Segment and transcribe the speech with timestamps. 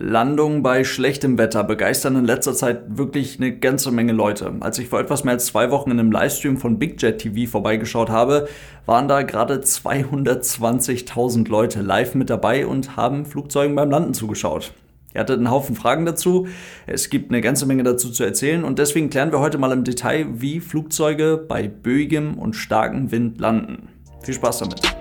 [0.00, 4.52] Landungen bei schlechtem Wetter begeistern in letzter Zeit wirklich eine ganze Menge Leute.
[4.60, 8.08] Als ich vor etwas mehr als zwei Wochen in einem Livestream von BigJet TV vorbeigeschaut
[8.08, 8.48] habe,
[8.86, 14.72] waren da gerade 220.000 Leute live mit dabei und haben Flugzeugen beim Landen zugeschaut.
[15.14, 16.46] Ihr hattet einen Haufen Fragen dazu.
[16.86, 19.82] Es gibt eine ganze Menge dazu zu erzählen und deswegen klären wir heute mal im
[19.82, 23.88] Detail, wie Flugzeuge bei böigem und starkem Wind landen.
[24.22, 24.97] Viel Spaß damit!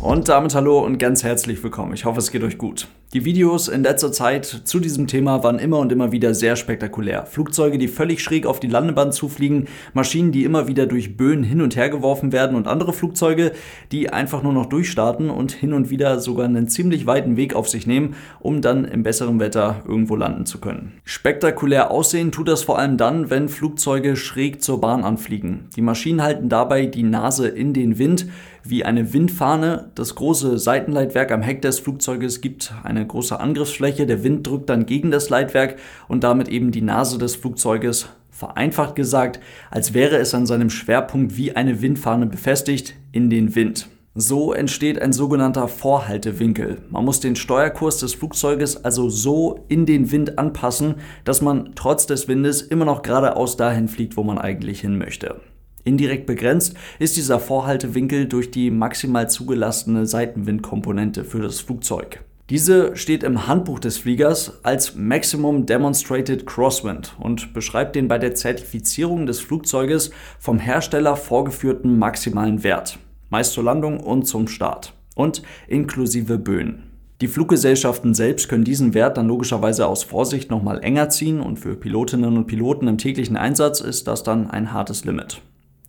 [0.00, 1.92] Und damit hallo und ganz herzlich willkommen.
[1.92, 2.88] Ich hoffe, es geht euch gut.
[3.12, 7.26] Die Videos in letzter Zeit zu diesem Thema waren immer und immer wieder sehr spektakulär.
[7.26, 11.60] Flugzeuge, die völlig schräg auf die Landebahn zufliegen, Maschinen, die immer wieder durch Böen hin
[11.60, 13.50] und her geworfen werden und andere Flugzeuge,
[13.90, 17.68] die einfach nur noch durchstarten und hin und wieder sogar einen ziemlich weiten Weg auf
[17.68, 20.92] sich nehmen, um dann im besseren Wetter irgendwo landen zu können.
[21.02, 25.66] Spektakulär aussehen tut das vor allem dann, wenn Flugzeuge schräg zur Bahn anfliegen.
[25.74, 28.28] Die Maschinen halten dabei die Nase in den Wind
[28.62, 29.90] wie eine Windfahne.
[29.94, 34.68] Das große Seitenleitwerk am Heck des Flugzeuges gibt eine eine große Angriffsfläche, der Wind drückt
[34.68, 40.16] dann gegen das Leitwerk und damit eben die Nase des Flugzeuges vereinfacht gesagt, als wäre
[40.16, 43.88] es an seinem Schwerpunkt wie eine Windfahne befestigt in den Wind.
[44.14, 46.78] So entsteht ein sogenannter Vorhaltewinkel.
[46.90, 52.06] Man muss den Steuerkurs des Flugzeuges also so in den Wind anpassen, dass man trotz
[52.06, 55.40] des Windes immer noch geradeaus dahin fliegt, wo man eigentlich hin möchte.
[55.84, 62.22] Indirekt begrenzt ist dieser Vorhaltewinkel durch die maximal zugelassene Seitenwindkomponente für das Flugzeug.
[62.50, 68.34] Diese steht im Handbuch des Fliegers als Maximum Demonstrated Crosswind und beschreibt den bei der
[68.34, 75.42] Zertifizierung des Flugzeuges vom Hersteller vorgeführten maximalen Wert, meist zur Landung und zum Start und
[75.68, 76.82] inklusive Böen.
[77.20, 81.76] Die Fluggesellschaften selbst können diesen Wert dann logischerweise aus Vorsicht nochmal enger ziehen und für
[81.76, 85.40] Pilotinnen und Piloten im täglichen Einsatz ist das dann ein hartes Limit.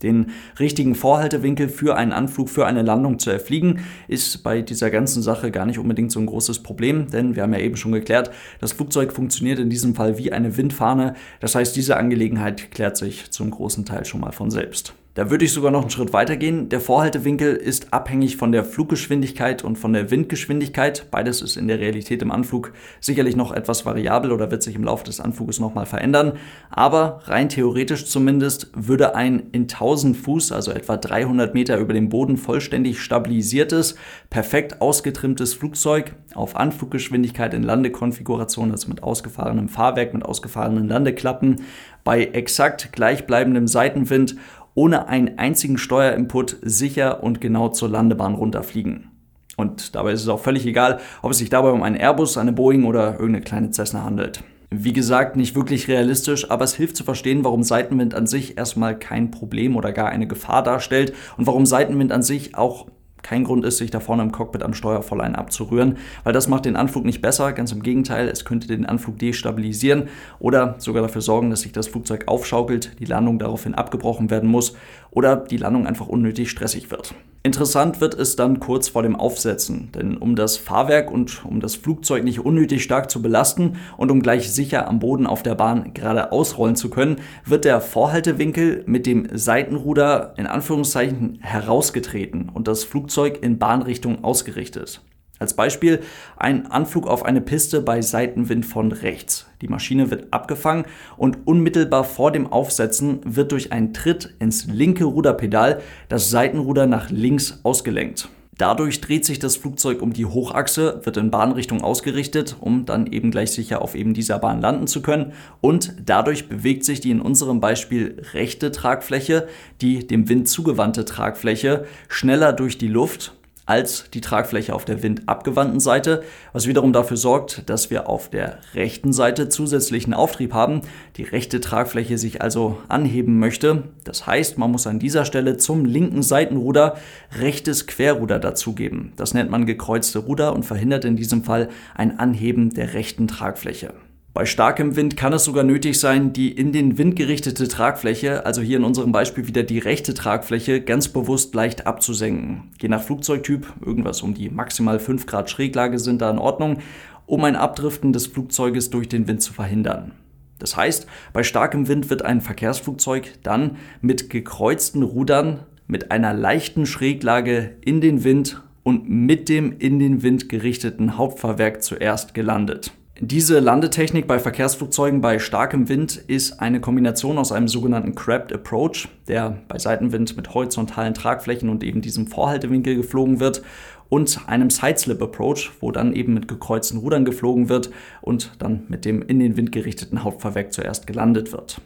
[0.03, 5.21] Den richtigen Vorhaltewinkel für einen Anflug, für eine Landung zu erfliegen, ist bei dieser ganzen
[5.21, 8.31] Sache gar nicht unbedingt so ein großes Problem, denn wir haben ja eben schon geklärt,
[8.59, 11.15] das Flugzeug funktioniert in diesem Fall wie eine Windfahne.
[11.39, 14.93] Das heißt, diese Angelegenheit klärt sich zum großen Teil schon mal von selbst.
[15.13, 16.69] Da würde ich sogar noch einen Schritt weiter gehen.
[16.69, 21.07] Der Vorhaltewinkel ist abhängig von der Fluggeschwindigkeit und von der Windgeschwindigkeit.
[21.11, 24.85] Beides ist in der Realität im Anflug sicherlich noch etwas variabel oder wird sich im
[24.85, 26.37] Laufe des Anfluges nochmal verändern.
[26.69, 32.07] Aber rein theoretisch zumindest würde ein in 1000 Fuß, also etwa 300 Meter über dem
[32.07, 33.95] Boden vollständig stabilisiertes,
[34.29, 41.57] perfekt ausgetrimmtes Flugzeug auf Anfluggeschwindigkeit in Landekonfiguration, also mit ausgefahrenem Fahrwerk, mit ausgefahrenen Landeklappen,
[42.05, 44.35] bei exakt gleichbleibendem Seitenwind
[44.73, 49.11] ohne einen einzigen Steuerinput sicher und genau zur Landebahn runterfliegen.
[49.57, 52.53] Und dabei ist es auch völlig egal, ob es sich dabei um einen Airbus, eine
[52.53, 54.43] Boeing oder irgendeine kleine Cessna handelt.
[54.73, 58.97] Wie gesagt, nicht wirklich realistisch, aber es hilft zu verstehen, warum Seitenwind an sich erstmal
[58.97, 62.87] kein Problem oder gar eine Gefahr darstellt und warum Seitenwind an sich auch
[63.23, 66.75] kein Grund ist, sich da vorne im Cockpit am Steuervorlein abzurühren, weil das macht den
[66.75, 70.09] Anflug nicht besser, ganz im Gegenteil, es könnte den Anflug destabilisieren
[70.39, 74.75] oder sogar dafür sorgen, dass sich das Flugzeug aufschaukelt, die Landung daraufhin abgebrochen werden muss
[75.11, 77.13] oder die Landung einfach unnötig stressig wird.
[77.43, 81.73] Interessant wird es dann kurz vor dem Aufsetzen, denn um das Fahrwerk und um das
[81.73, 85.95] Flugzeug nicht unnötig stark zu belasten und um gleich sicher am Boden auf der Bahn
[85.95, 92.83] gerade ausrollen zu können, wird der Vorhaltewinkel mit dem Seitenruder in Anführungszeichen herausgetreten und das
[92.83, 95.01] Flugzeug in Bahnrichtung ausgerichtet.
[95.41, 96.01] Als Beispiel
[96.37, 99.47] ein Anflug auf eine Piste bei Seitenwind von rechts.
[99.63, 100.85] Die Maschine wird abgefangen
[101.17, 107.09] und unmittelbar vor dem Aufsetzen wird durch einen Tritt ins linke Ruderpedal das Seitenruder nach
[107.09, 108.29] links ausgelenkt.
[108.55, 113.31] Dadurch dreht sich das Flugzeug um die Hochachse, wird in Bahnrichtung ausgerichtet, um dann eben
[113.31, 115.33] gleich sicher auf eben dieser Bahn landen zu können.
[115.59, 119.47] Und dadurch bewegt sich die in unserem Beispiel rechte Tragfläche,
[119.81, 123.33] die dem Wind zugewandte Tragfläche, schneller durch die Luft
[123.71, 128.57] als die Tragfläche auf der windabgewandten Seite, was wiederum dafür sorgt, dass wir auf der
[128.73, 130.81] rechten Seite zusätzlichen Auftrieb haben,
[131.15, 133.83] die rechte Tragfläche sich also anheben möchte.
[134.03, 136.97] Das heißt, man muss an dieser Stelle zum linken Seitenruder
[137.39, 139.13] rechtes Querruder dazugeben.
[139.15, 143.93] Das nennt man gekreuzte Ruder und verhindert in diesem Fall ein Anheben der rechten Tragfläche.
[144.33, 148.61] Bei starkem Wind kann es sogar nötig sein, die in den Wind gerichtete Tragfläche, also
[148.61, 152.71] hier in unserem Beispiel wieder die rechte Tragfläche, ganz bewusst leicht abzusenken.
[152.81, 156.77] Je nach Flugzeugtyp, irgendwas um die maximal 5 Grad Schräglage sind da in Ordnung,
[157.25, 160.13] um ein Abdriften des Flugzeuges durch den Wind zu verhindern.
[160.59, 166.85] Das heißt, bei starkem Wind wird ein Verkehrsflugzeug dann mit gekreuzten Rudern mit einer leichten
[166.85, 172.93] Schräglage in den Wind und mit dem in den Wind gerichteten Hauptfahrwerk zuerst gelandet.
[173.23, 179.09] Diese Landetechnik bei Verkehrsflugzeugen bei starkem Wind ist eine Kombination aus einem sogenannten Crabbed Approach,
[179.27, 183.61] der bei Seitenwind mit horizontalen Tragflächen und eben diesem Vorhaltewinkel geflogen wird,
[184.09, 187.91] und einem Sideslip Approach, wo dann eben mit gekreuzten Rudern geflogen wird
[188.21, 191.79] und dann mit dem in den Wind gerichteten Hauptfahrwerk zuerst gelandet wird.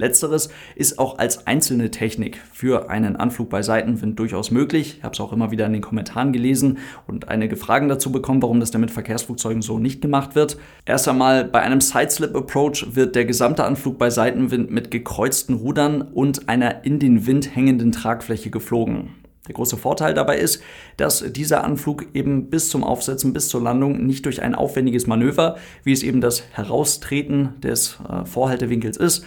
[0.00, 4.96] Letzteres ist auch als einzelne Technik für einen Anflug bei Seitenwind durchaus möglich.
[4.98, 8.42] Ich habe es auch immer wieder in den Kommentaren gelesen und einige Fragen dazu bekommen,
[8.42, 10.56] warum das denn mit Verkehrsflugzeugen so nicht gemacht wird.
[10.86, 16.02] Erst einmal bei einem Sideslip Approach wird der gesamte Anflug bei Seitenwind mit gekreuzten Rudern
[16.02, 19.10] und einer in den Wind hängenden Tragfläche geflogen.
[19.50, 20.62] Der große Vorteil dabei ist,
[20.96, 25.56] dass dieser Anflug eben bis zum Aufsetzen, bis zur Landung nicht durch ein aufwendiges Manöver,
[25.82, 29.24] wie es eben das Heraustreten des äh, Vorhaltewinkels ist,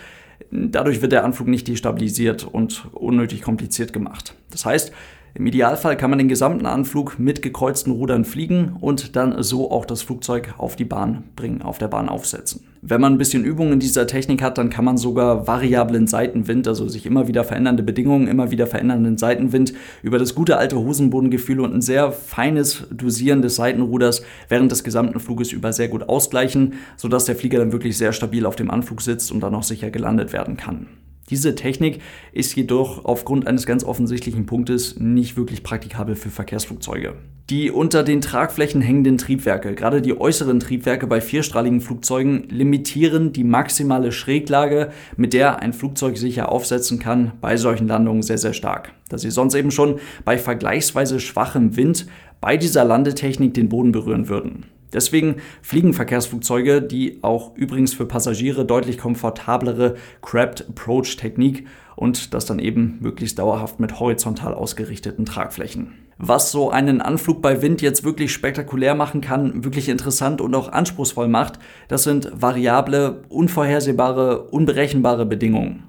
[0.52, 4.36] Dadurch wird der Anflug nicht destabilisiert und unnötig kompliziert gemacht.
[4.52, 4.92] Das heißt,
[5.36, 9.86] im Idealfall kann man den gesamten Anflug mit gekreuzten Rudern fliegen und dann so auch
[9.86, 12.73] das Flugzeug auf die Bahn bringen, auf der Bahn aufsetzen.
[12.86, 16.68] Wenn man ein bisschen Übung in dieser Technik hat, dann kann man sogar variablen Seitenwind,
[16.68, 21.62] also sich immer wieder verändernde Bedingungen, immer wieder verändernden Seitenwind über das gute alte Hosenbodengefühl
[21.62, 26.74] und ein sehr feines Dosieren des Seitenruders während des gesamten Fluges über sehr gut ausgleichen,
[26.98, 29.90] sodass der Flieger dann wirklich sehr stabil auf dem Anflug sitzt und dann auch sicher
[29.90, 30.88] gelandet werden kann.
[31.30, 32.02] Diese Technik
[32.34, 37.16] ist jedoch aufgrund eines ganz offensichtlichen Punktes nicht wirklich praktikabel für Verkehrsflugzeuge.
[37.50, 43.44] Die unter den Tragflächen hängenden Triebwerke, gerade die äußeren Triebwerke bei vierstrahligen Flugzeugen, limitieren die
[43.44, 48.94] maximale Schräglage, mit der ein Flugzeug sicher aufsetzen kann, bei solchen Landungen sehr, sehr stark.
[49.10, 52.06] Da sie sonst eben schon bei vergleichsweise schwachem Wind
[52.40, 54.66] bei dieser Landetechnik den Boden berühren würden.
[54.94, 62.46] Deswegen fliegen Verkehrsflugzeuge die auch übrigens für Passagiere deutlich komfortablere Crabbed Approach Technik und das
[62.46, 65.94] dann eben möglichst dauerhaft mit horizontal ausgerichteten Tragflächen.
[66.18, 70.72] Was so einen Anflug bei Wind jetzt wirklich spektakulär machen kann, wirklich interessant und auch
[70.72, 75.84] anspruchsvoll macht, das sind variable, unvorhersehbare, unberechenbare Bedingungen.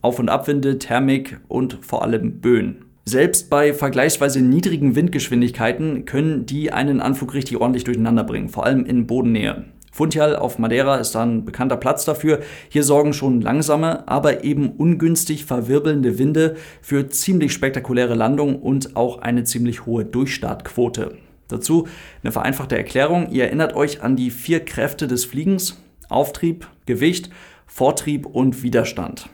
[0.00, 2.93] Auf- und Abwinde, Thermik und vor allem Böen.
[3.06, 8.86] Selbst bei vergleichsweise niedrigen Windgeschwindigkeiten können die einen Anflug richtig ordentlich durcheinander bringen, vor allem
[8.86, 9.66] in Bodennähe.
[9.92, 12.40] Funchal auf Madeira ist ein bekannter Platz dafür.
[12.68, 19.18] Hier sorgen schon langsame, aber eben ungünstig verwirbelnde Winde für ziemlich spektakuläre Landungen und auch
[19.18, 21.18] eine ziemlich hohe Durchstartquote.
[21.46, 21.86] Dazu
[22.22, 23.30] eine vereinfachte Erklärung.
[23.30, 25.80] Ihr erinnert euch an die vier Kräfte des Fliegens.
[26.08, 27.30] Auftrieb, Gewicht,
[27.66, 29.28] Vortrieb und Widerstand.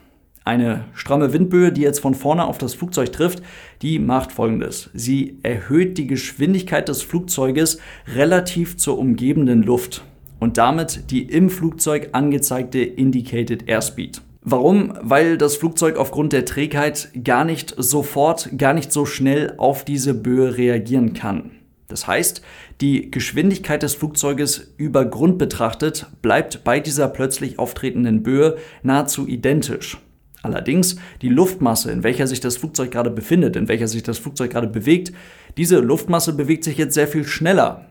[0.45, 3.43] Eine stramme Windböe, die jetzt von vorne auf das Flugzeug trifft,
[3.83, 4.89] die macht folgendes.
[4.95, 7.79] Sie erhöht die Geschwindigkeit des Flugzeuges
[8.15, 10.03] relativ zur umgebenden Luft
[10.39, 14.23] und damit die im Flugzeug angezeigte Indicated Airspeed.
[14.43, 14.95] Warum?
[15.03, 20.15] Weil das Flugzeug aufgrund der Trägheit gar nicht sofort, gar nicht so schnell auf diese
[20.15, 21.51] Böe reagieren kann.
[21.89, 22.41] Das heißt,
[22.81, 29.99] die Geschwindigkeit des Flugzeuges über Grund betrachtet bleibt bei dieser plötzlich auftretenden Böe nahezu identisch.
[30.43, 34.51] Allerdings die Luftmasse, in welcher sich das Flugzeug gerade befindet, in welcher sich das Flugzeug
[34.51, 35.13] gerade bewegt,
[35.57, 37.87] diese Luftmasse bewegt sich jetzt sehr viel schneller.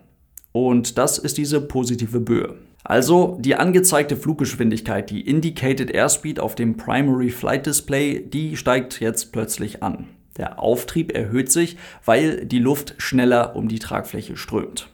[0.51, 2.55] Und das ist diese positive Böe.
[2.83, 9.31] Also die angezeigte Fluggeschwindigkeit, die Indicated Airspeed auf dem Primary Flight Display, die steigt jetzt
[9.31, 10.07] plötzlich an.
[10.37, 14.89] Der Auftrieb erhöht sich, weil die Luft schneller um die Tragfläche strömt.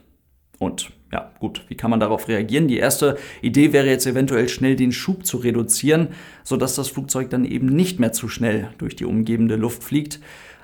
[0.58, 2.66] Und ja, gut, wie kann man darauf reagieren?
[2.66, 6.08] Die erste Idee wäre jetzt eventuell schnell den Schub zu reduzieren,
[6.42, 10.20] sodass das Flugzeug dann eben nicht mehr zu schnell durch die umgebende Luft fliegt.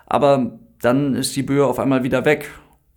[0.06, 2.50] Aber dann ist die Böe auf einmal wieder weg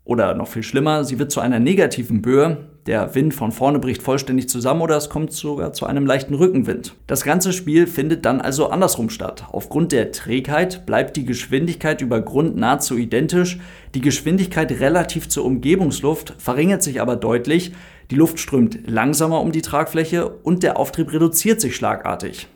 [0.05, 4.03] oder noch viel schlimmer, sie wird zu einer negativen Böe, der Wind von vorne bricht
[4.03, 6.93] vollständig zusammen oder es kommt sogar zu einem leichten Rückenwind.
[7.07, 9.45] Das ganze Spiel findet dann also andersrum statt.
[9.51, 13.59] Aufgrund der Trägheit bleibt die Geschwindigkeit über Grund nahezu identisch,
[13.95, 17.73] die Geschwindigkeit relativ zur Umgebungsluft verringert sich aber deutlich,
[18.11, 22.47] die Luft strömt langsamer um die Tragfläche und der Auftrieb reduziert sich schlagartig.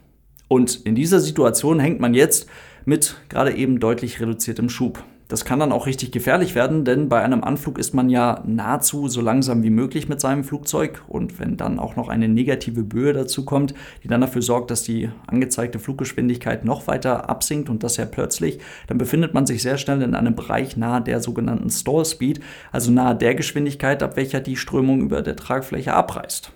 [0.48, 2.48] Und in dieser Situation hängt man jetzt
[2.86, 5.04] mit gerade eben deutlich reduziertem Schub.
[5.30, 9.08] Das kann dann auch richtig gefährlich werden, denn bei einem Anflug ist man ja nahezu
[9.08, 13.14] so langsam wie möglich mit seinem Flugzeug und wenn dann auch noch eine negative Böe
[13.14, 17.98] dazu kommt, die dann dafür sorgt, dass die angezeigte Fluggeschwindigkeit noch weiter absinkt und das
[17.98, 18.58] ja plötzlich,
[18.88, 22.40] dann befindet man sich sehr schnell in einem Bereich nahe der sogenannten Stall Speed,
[22.72, 26.52] also nahe der Geschwindigkeit, ab welcher die Strömung über der Tragfläche abreißt.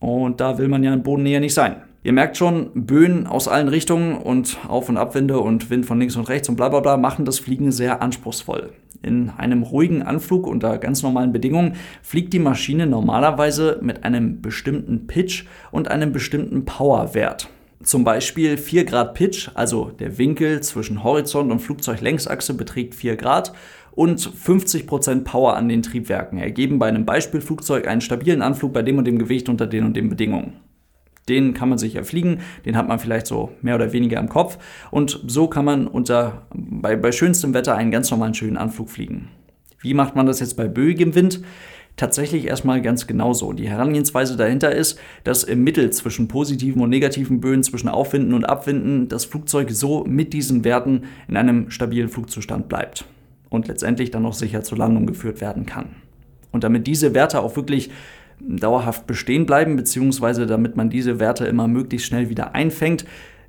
[0.00, 1.76] Und da will man ja in Bodennähe nicht sein.
[2.04, 6.16] Ihr merkt schon, Böen aus allen Richtungen und Auf- und Abwinde und Wind von links
[6.16, 8.72] und rechts und bla bla bla machen das Fliegen sehr anspruchsvoll.
[9.02, 15.06] In einem ruhigen Anflug unter ganz normalen Bedingungen fliegt die Maschine normalerweise mit einem bestimmten
[15.06, 17.48] Pitch und einem bestimmten Powerwert.
[17.84, 23.52] Zum Beispiel 4 Grad Pitch, also der Winkel zwischen Horizont und Flugzeuglängsachse beträgt 4 Grad
[23.92, 28.98] und 50% Power an den Triebwerken ergeben bei einem Beispielflugzeug einen stabilen Anflug bei dem
[28.98, 30.54] und dem Gewicht unter den und den Bedingungen.
[31.28, 34.58] Den kann man sich erfliegen, den hat man vielleicht so mehr oder weniger im Kopf
[34.90, 39.28] und so kann man unter, bei, bei schönstem Wetter einen ganz normalen schönen Anflug fliegen.
[39.80, 41.42] Wie macht man das jetzt bei böigem Wind?
[41.96, 43.52] tatsächlich erstmal ganz genauso.
[43.52, 48.44] Die Herangehensweise dahinter ist, dass im Mittel zwischen positiven und negativen Böen, zwischen Aufwinden und
[48.44, 53.04] Abwinden, das Flugzeug so mit diesen Werten in einem stabilen Flugzustand bleibt
[53.50, 55.90] und letztendlich dann noch sicher zur Landung geführt werden kann.
[56.50, 57.90] Und damit diese Werte auch wirklich
[58.46, 63.04] dauerhaft bestehen bleiben, beziehungsweise damit man diese Werte immer möglichst schnell wieder einfängt,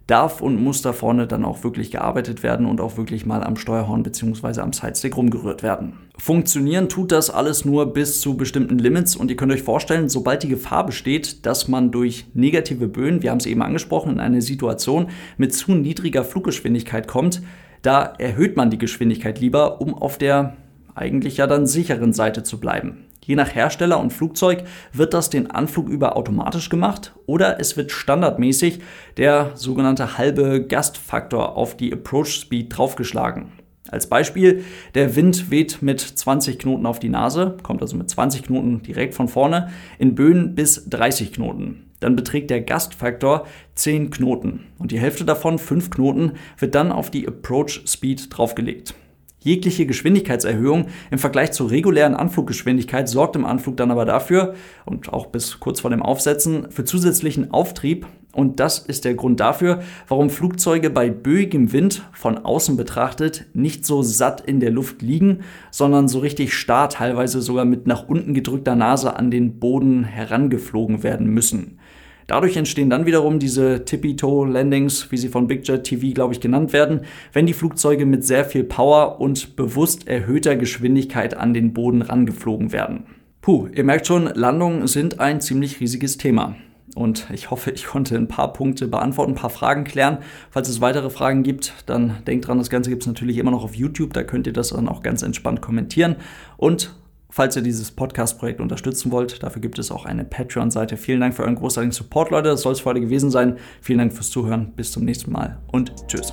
[0.08, 3.56] darf und muss da vorne dann auch wirklich gearbeitet werden und auch wirklich mal am
[3.56, 4.60] Steuerhorn bzw.
[4.60, 5.94] am Sidestick rumgerührt werden.
[6.18, 10.44] Funktionieren tut das alles nur bis zu bestimmten Limits und ihr könnt euch vorstellen, sobald
[10.44, 14.42] die Gefahr besteht, dass man durch negative Böen, wir haben es eben angesprochen, in eine
[14.42, 15.08] Situation
[15.38, 17.42] mit zu niedriger Fluggeschwindigkeit kommt,
[17.82, 20.58] da erhöht man die Geschwindigkeit lieber, um auf der
[20.96, 23.06] eigentlich ja dann sicheren Seite zu bleiben.
[23.26, 27.92] Je nach Hersteller und Flugzeug wird das den Anflug über automatisch gemacht oder es wird
[27.92, 28.80] standardmäßig
[29.18, 33.54] der sogenannte halbe Gastfaktor auf die Approach Speed draufgeschlagen.
[33.90, 34.64] Als Beispiel,
[34.96, 39.14] der Wind weht mit 20 Knoten auf die Nase, kommt also mit 20 Knoten direkt
[39.14, 41.92] von vorne, in Böen bis 30 Knoten.
[42.00, 47.12] Dann beträgt der Gastfaktor 10 Knoten und die Hälfte davon, 5 Knoten, wird dann auf
[47.12, 48.96] die Approach Speed draufgelegt.
[49.44, 55.26] Jegliche Geschwindigkeitserhöhung im Vergleich zur regulären Anfluggeschwindigkeit sorgt im Anflug dann aber dafür und auch
[55.26, 58.08] bis kurz vor dem Aufsetzen für zusätzlichen Auftrieb.
[58.32, 63.86] Und das ist der Grund dafür, warum Flugzeuge bei böigem Wind von außen betrachtet nicht
[63.86, 68.34] so satt in der Luft liegen, sondern so richtig starr, teilweise sogar mit nach unten
[68.34, 71.80] gedrückter Nase an den Boden herangeflogen werden müssen.
[72.28, 77.02] Dadurch entstehen dann wiederum diese Tippy-Toe-Landings, wie sie von Big TV, glaube ich, genannt werden,
[77.32, 82.72] wenn die Flugzeuge mit sehr viel Power und bewusst erhöhter Geschwindigkeit an den Boden rangeflogen
[82.72, 83.06] werden.
[83.42, 86.56] Puh, ihr merkt schon, Landungen sind ein ziemlich riesiges Thema.
[86.96, 90.20] Und ich hoffe, ich konnte ein paar Punkte beantworten, ein paar Fragen klären.
[90.52, 93.64] Falls es weitere Fragen gibt, dann denkt dran, das Ganze gibt es natürlich immer noch
[93.64, 94.14] auf YouTube.
[94.14, 96.18] Da könnt ihr das dann auch ganz entspannt kommentieren.
[96.58, 96.94] Und
[97.36, 100.98] Falls ihr dieses Podcast-Projekt unterstützen wollt, dafür gibt es auch eine Patreon-Seite.
[100.98, 102.50] Vielen Dank für euren großartigen Support, Leute.
[102.50, 103.58] Das soll es für heute gewesen sein.
[103.82, 104.72] Vielen Dank fürs Zuhören.
[104.76, 106.32] Bis zum nächsten Mal und tschüss.